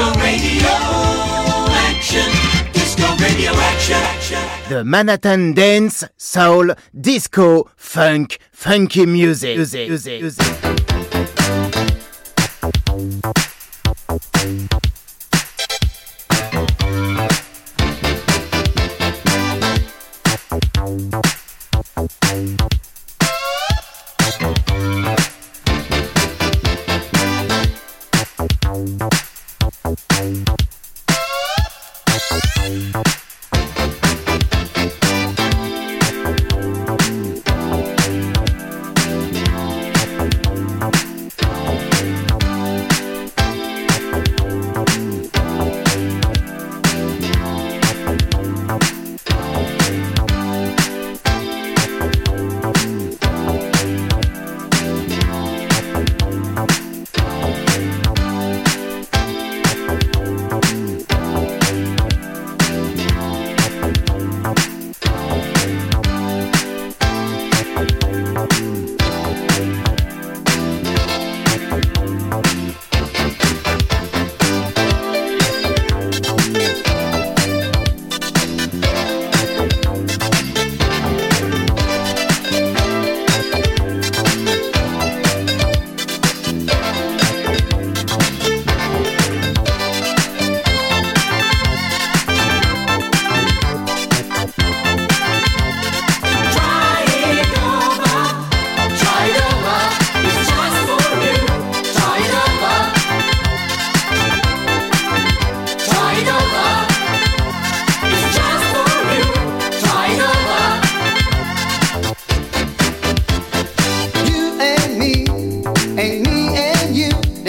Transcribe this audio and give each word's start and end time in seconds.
Disco 0.00 0.18
Radio 0.18 0.68
Action. 1.68 2.72
Disco 2.72 3.14
Radio 3.18 3.52
Action. 3.52 4.38
The 4.70 4.82
Manhattan 4.82 5.52
Dance, 5.52 6.08
Soul, 6.16 6.74
Disco, 6.98 7.68
Funk, 7.76 8.38
Funky 8.50 9.04
music. 9.04 9.58
music, 9.58 9.90
music, 9.90 10.22
music. 10.22 10.89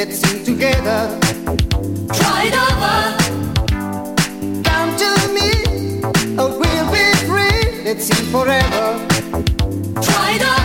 Let's 0.04 0.18
sing 0.18 0.44
together. 0.44 1.20
Try 2.12 2.46
it 2.50 2.56
over. 2.66 2.98
Come 4.64 4.98
to 4.98 5.10
me, 5.32 5.52
or 6.40 6.50
we'll 6.60 6.92
be 6.92 7.14
free. 7.28 7.84
Let's 7.84 8.06
sing 8.06 8.26
forever. 8.32 8.98
Try 10.02 10.32
it 10.38 10.42
over. 10.42 10.61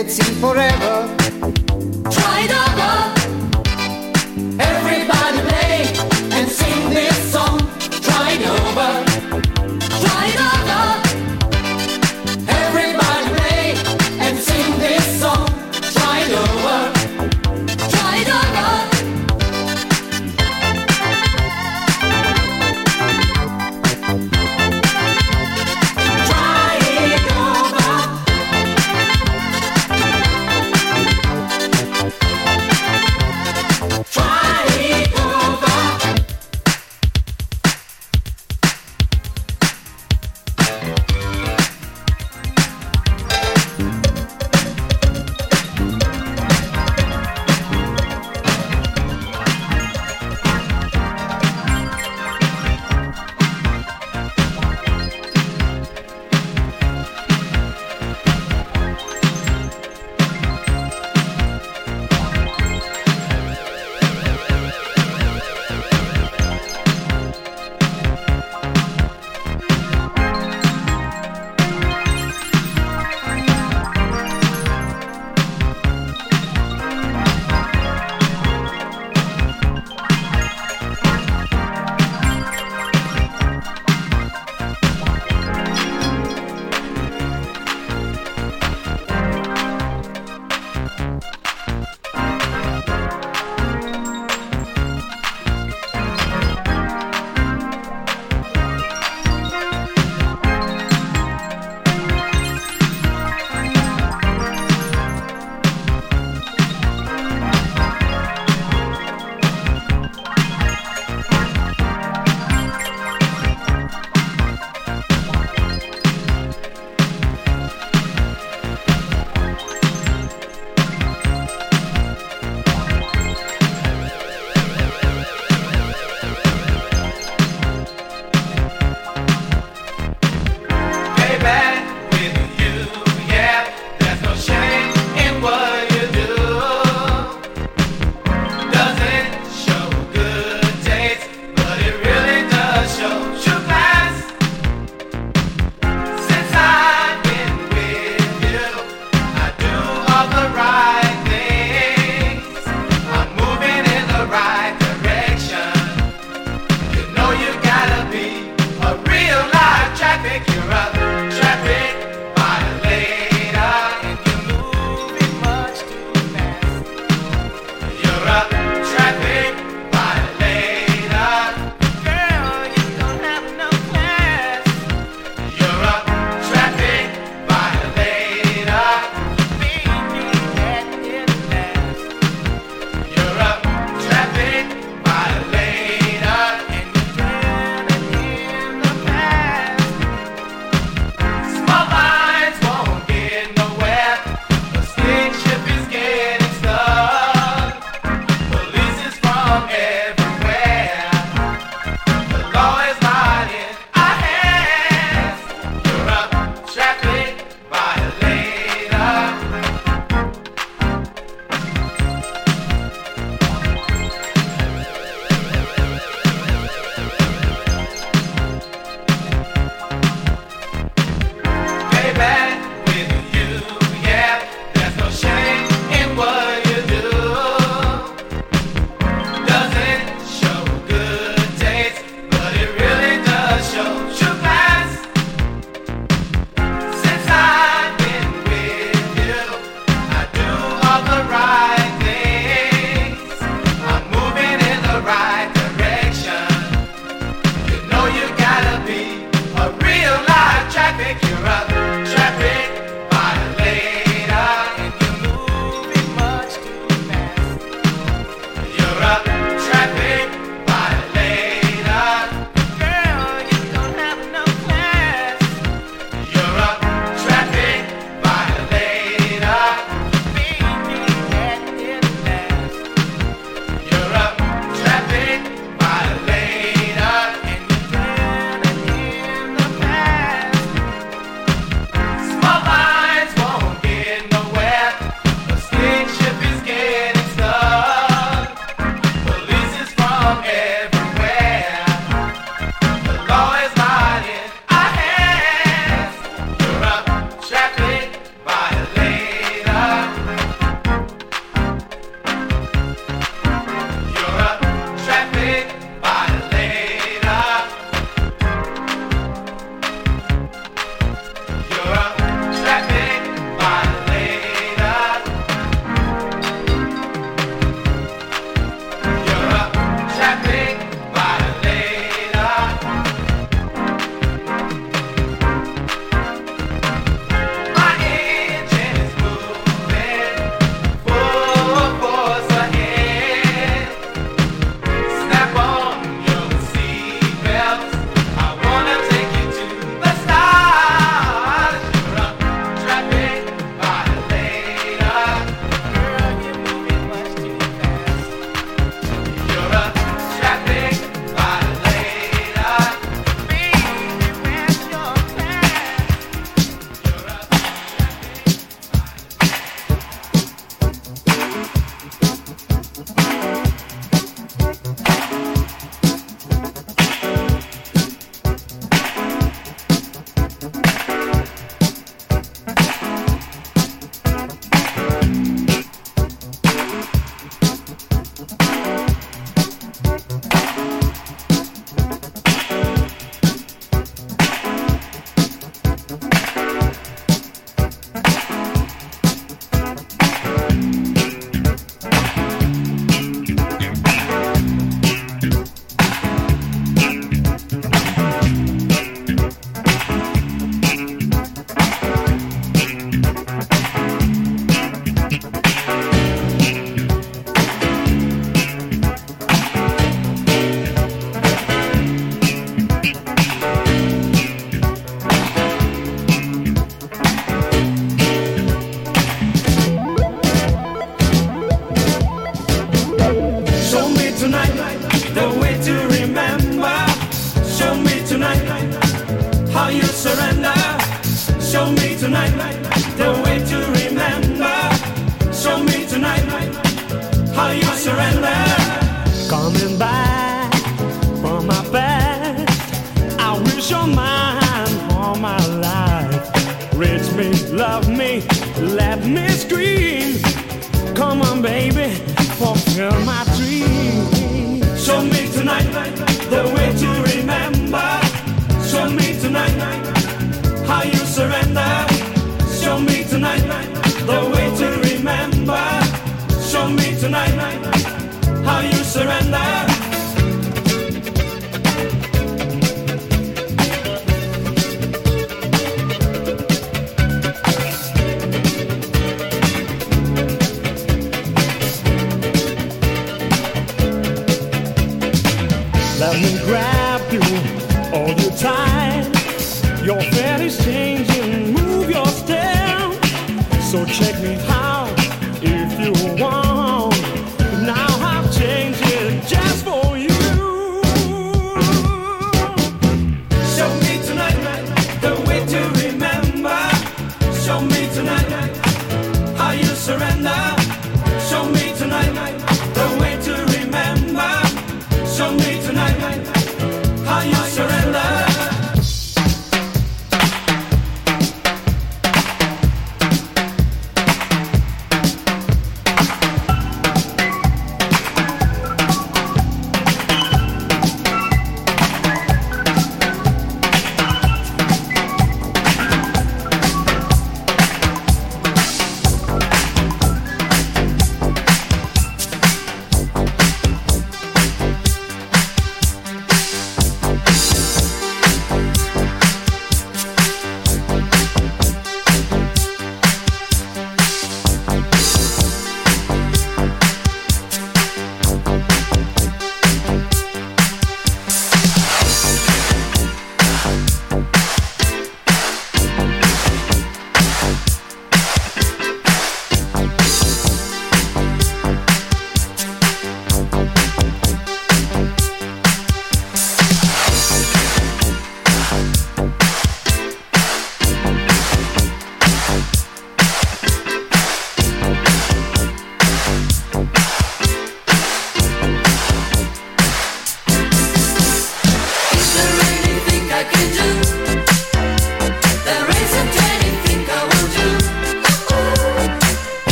it 0.00 0.10
seemed 0.10 0.38
forever. 0.38 1.19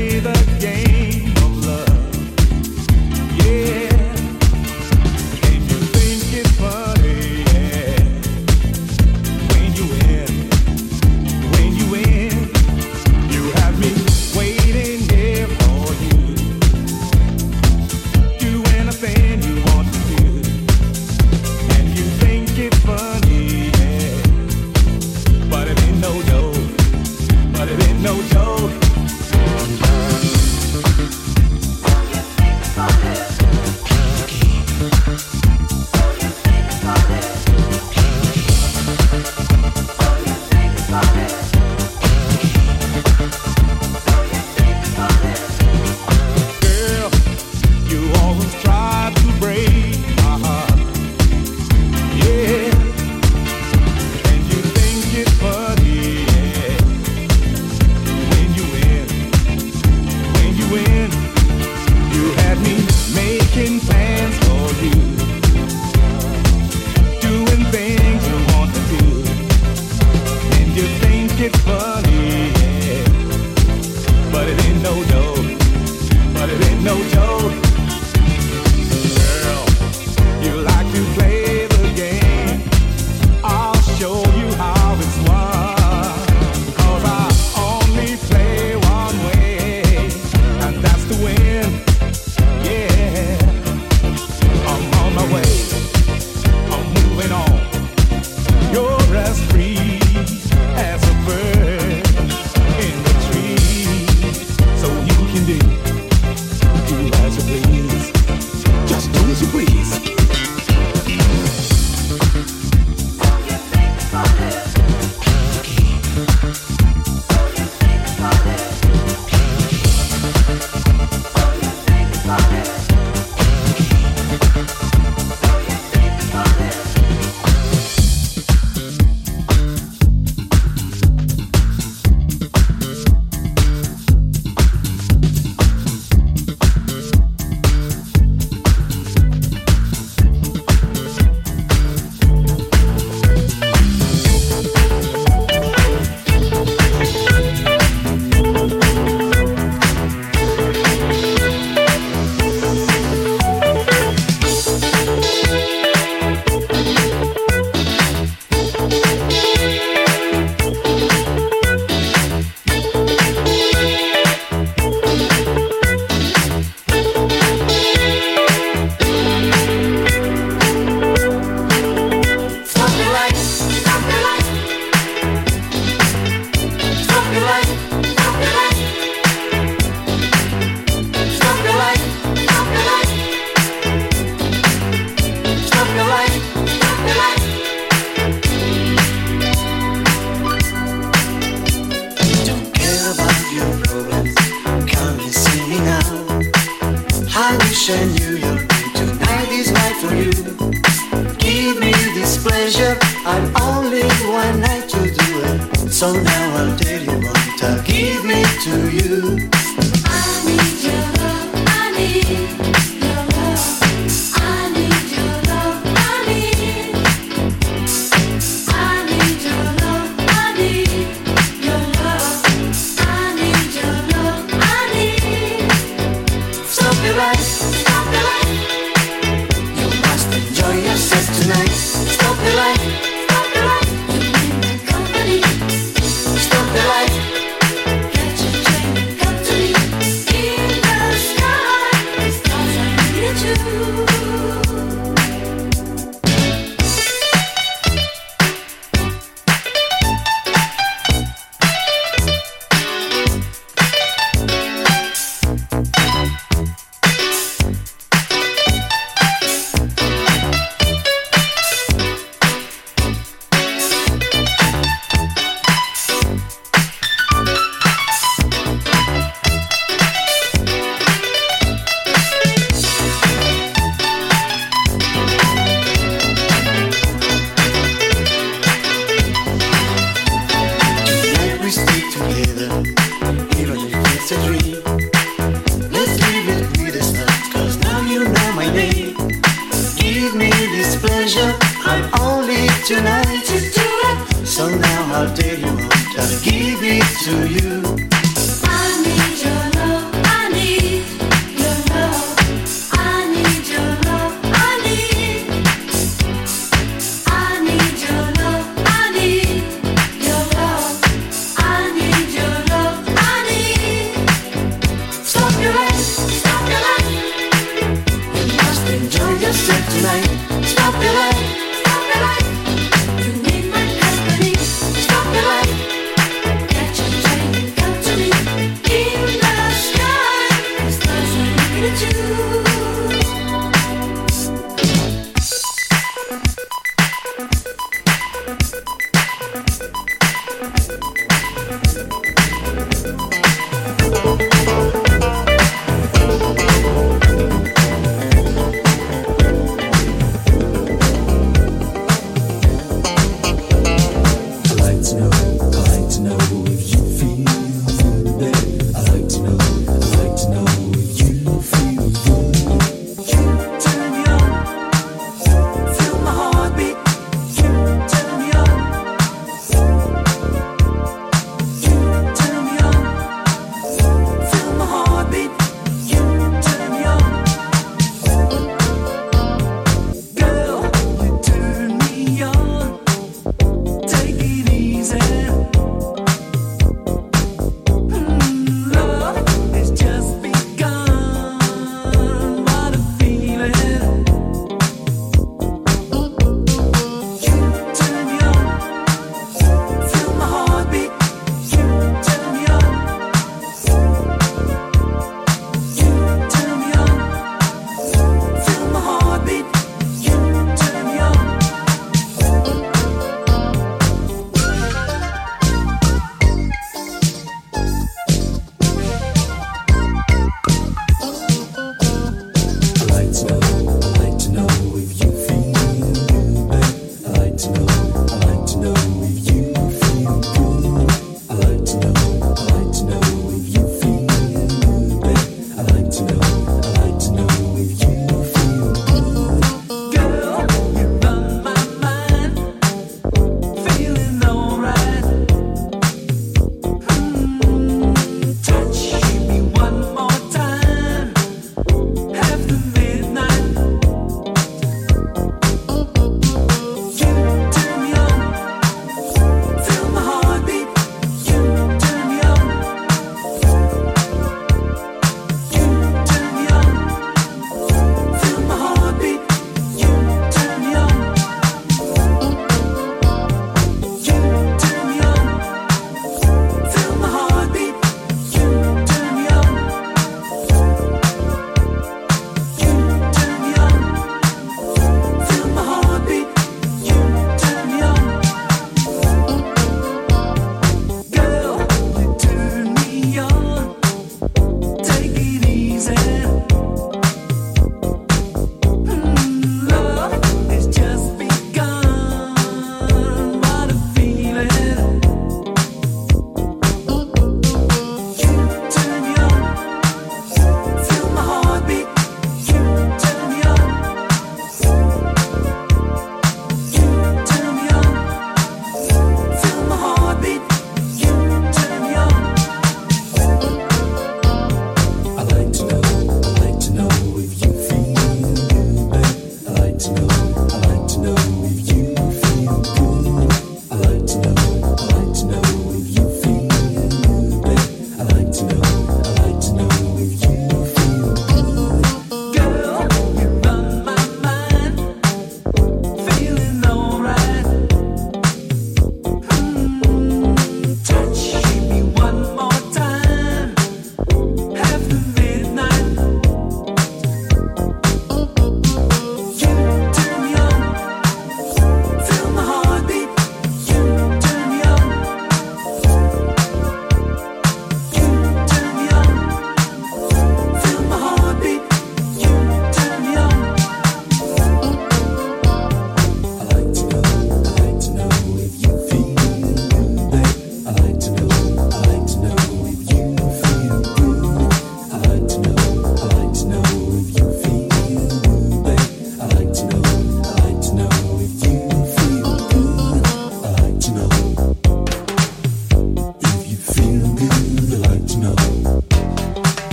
say 0.00 0.29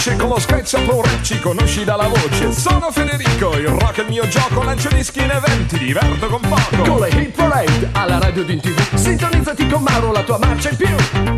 veloce 0.00 0.16
con 0.16 0.28
lo 0.28 1.02
rap 1.02 1.22
ci 1.22 1.38
conosci 1.40 1.84
dalla 1.84 2.08
voce. 2.08 2.52
Sono 2.52 2.90
Federico, 2.90 3.56
il 3.56 3.68
rock 3.68 3.98
è 3.98 4.00
il 4.02 4.08
mio 4.08 4.26
gioco, 4.28 4.62
lancio 4.62 4.88
dischi 4.88 5.22
in 5.22 5.30
eventi, 5.30 5.78
diverto 5.78 6.26
con 6.28 6.40
poco. 6.40 6.82
Con 6.82 7.00
le 7.00 7.08
Hit 7.08 7.30
Parade 7.30 7.90
alla 7.92 8.18
radio 8.18 8.44
di 8.44 8.58
TV 8.58 8.94
Sintonizzati 8.94 9.66
con 9.66 9.82
Mauro, 9.82 10.12
la 10.12 10.22
tua 10.22 10.38
marcia 10.38 10.70
in 10.70 10.76
più 10.76 10.88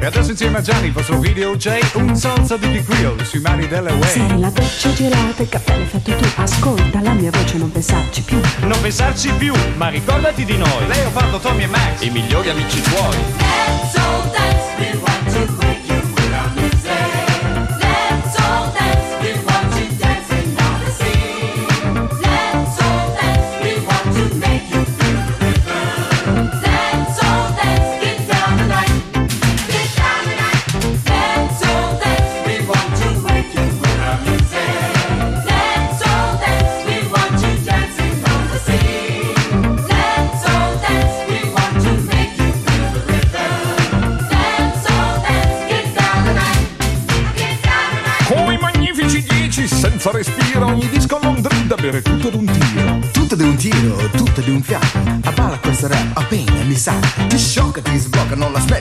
E 0.00 0.06
adesso 0.06 0.30
insieme 0.30 0.58
a 0.58 0.60
Gianni, 0.60 0.86
il 0.86 0.92
vostro 0.92 1.18
video 1.18 1.56
J, 1.56 1.80
un 1.94 2.14
salsa 2.14 2.56
di 2.56 2.68
Big 2.68 2.84
Grill 2.84 3.22
sui 3.24 3.40
mari 3.40 3.66
delle 3.66 3.90
Se 4.02 4.20
Way. 4.20 4.40
la 4.40 4.50
doccia 4.50 4.92
gelata, 4.92 5.42
il 5.42 5.48
caffè 5.48 5.76
l'hai 5.76 5.86
fatto 5.86 6.14
tu 6.14 6.24
Ascolta 6.36 7.00
la 7.00 7.12
mia 7.12 7.30
voce, 7.30 7.56
non 7.58 7.72
pensarci 7.72 8.22
più 8.22 8.40
Non 8.60 8.80
pensarci 8.80 9.30
più, 9.38 9.54
ma 9.76 9.88
ricordati 9.88 10.44
di 10.44 10.56
noi, 10.56 10.86
Lei 10.86 11.04
ho 11.04 11.10
fatto 11.10 11.38
Tommy 11.38 11.64
e 11.64 11.66
Max. 11.66 12.02
i 12.02 12.10
migliori 12.10 12.50
amici 12.50 12.80
tuoi. 12.82 14.01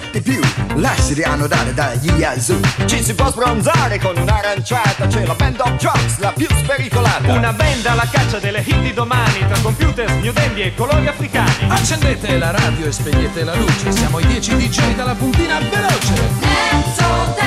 L'aspetti 0.02 0.22
più 0.22 0.40
Lasciati 0.76 1.22
annodare 1.22 1.74
dagli 1.74 2.24
azul 2.24 2.62
Ci 2.86 3.04
si 3.04 3.14
può 3.14 3.30
sbronzare 3.30 4.00
con 4.00 4.18
un'aranciata, 4.18 5.08
c'è 5.08 5.26
la 5.26 5.36
band 5.36 5.60
of 5.60 5.76
drugs, 5.78 6.18
la 6.20 6.32
più 6.32 6.48
spericolata. 6.56 7.34
Una 7.34 7.54
band 7.54 7.86
alla 7.86 8.08
caccia 8.10 8.40
delle 8.40 8.64
hit 8.66 8.80
di 8.82 8.94
domani 8.94 9.40
tra 9.48 9.60
computer, 9.62 10.10
new 10.16 10.32
dandy 10.32 10.62
e 10.62 10.76
colori 10.76 11.08
africani. 11.08 11.68
Accendete 11.68 12.38
la 12.38 12.52
radio 12.52 12.88
e 12.88 12.92
spegnete 12.92 13.44
la 13.44 13.56
luce 13.56 13.92
Siamo 13.92 14.20
i 14.20 14.26
10 14.26 14.56
DJ 14.56 14.96
dalla 14.96 15.14
puntina 15.16 15.60
veloce 15.60 16.14
Let's 16.40 17.41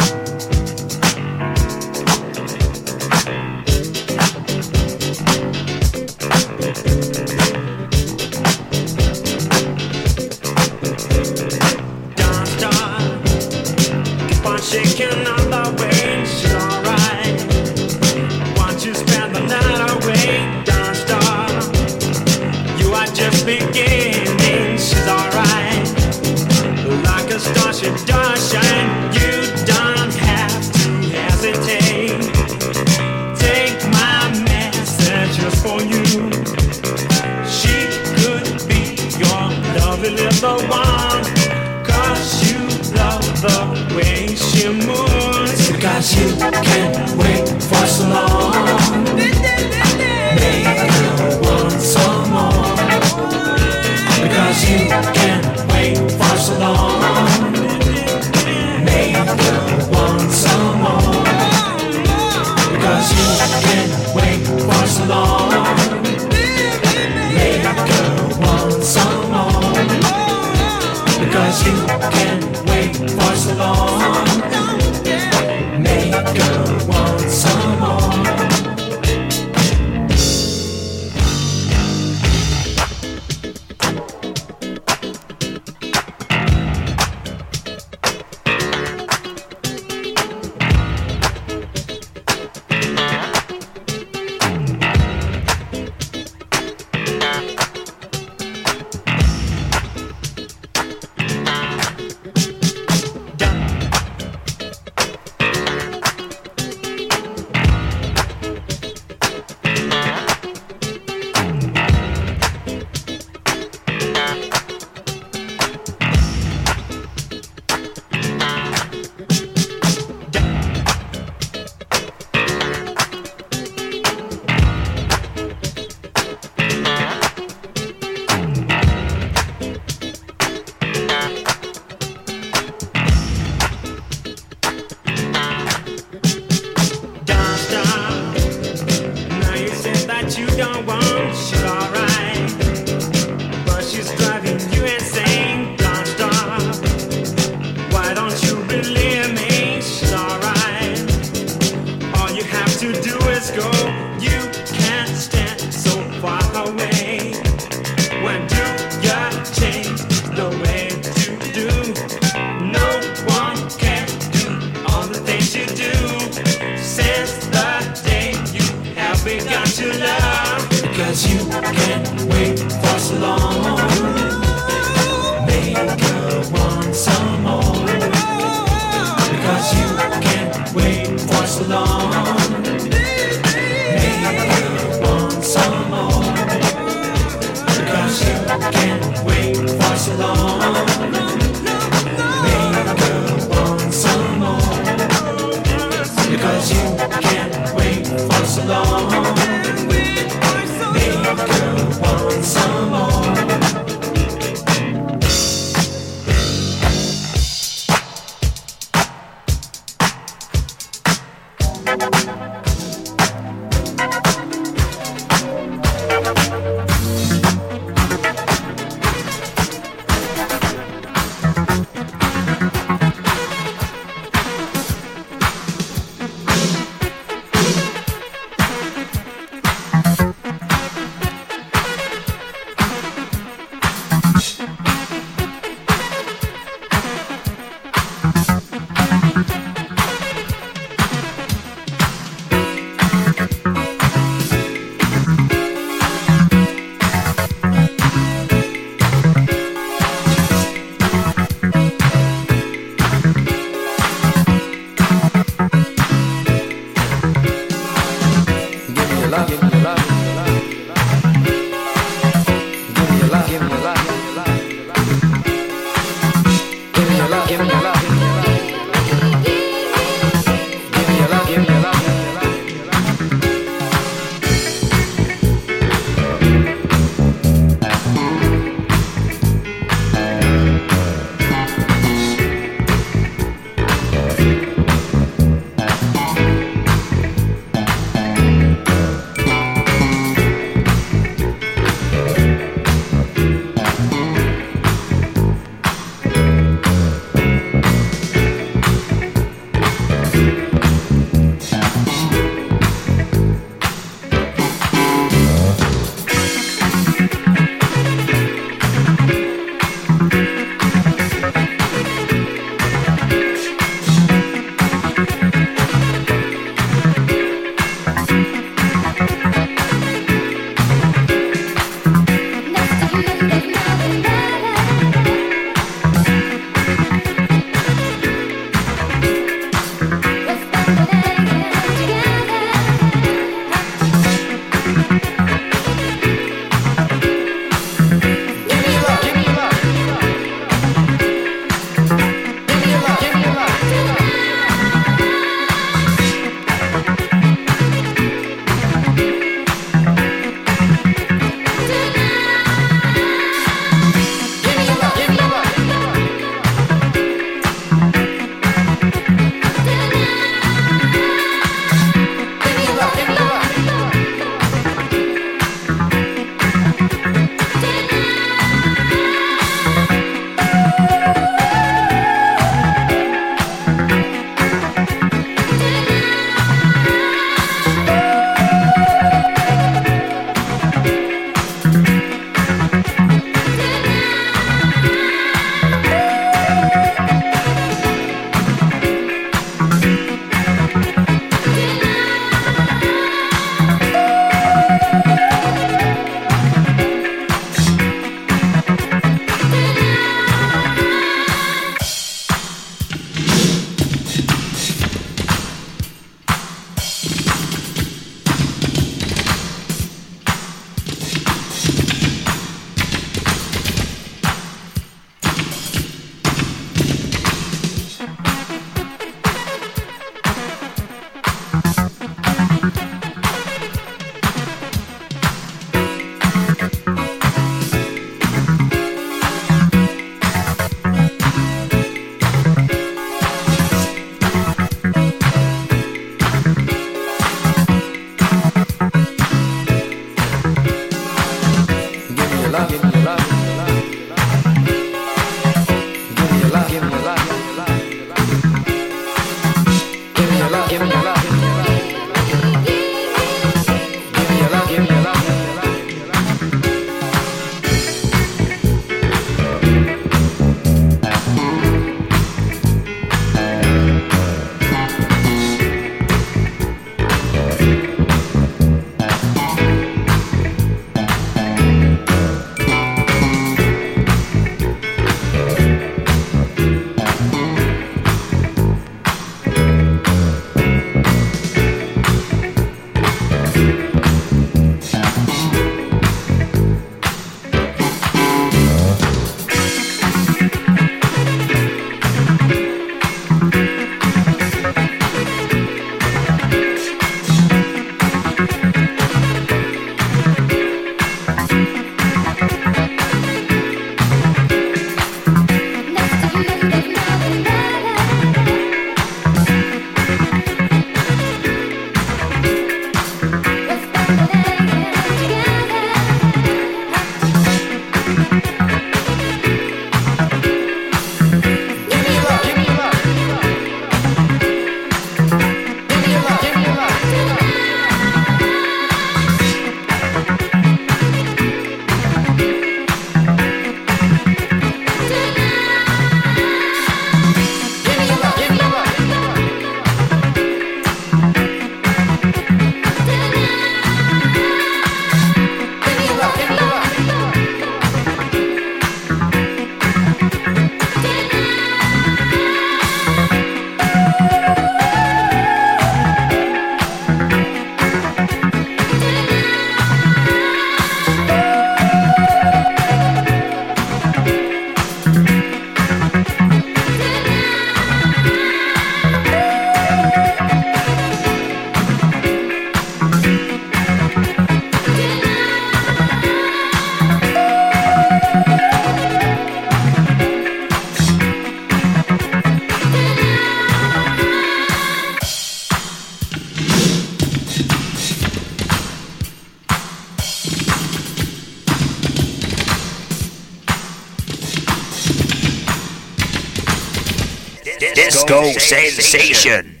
sensation. 598.84 600.00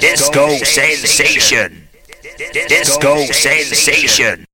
Disco 0.00 0.48
sensation. 0.64 1.88
Disco 2.68 3.14
sensation. 3.26 4.44